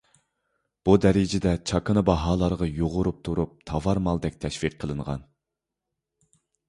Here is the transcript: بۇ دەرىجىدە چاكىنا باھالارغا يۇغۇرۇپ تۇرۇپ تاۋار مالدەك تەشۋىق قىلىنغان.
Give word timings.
بۇ 0.87 0.93
دەرىجىدە 1.01 1.51
چاكىنا 1.71 2.03
باھالارغا 2.07 2.69
يۇغۇرۇپ 2.79 3.19
تۇرۇپ 3.29 3.51
تاۋار 3.71 4.01
مالدەك 4.09 4.41
تەشۋىق 4.47 4.79
قىلىنغان. 4.85 5.23